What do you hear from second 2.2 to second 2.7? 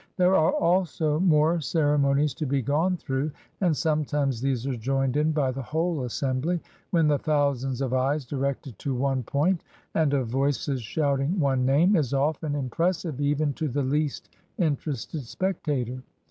to be